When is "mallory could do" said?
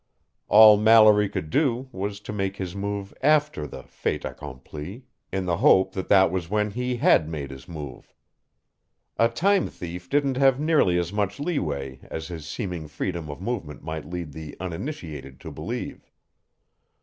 0.77-1.87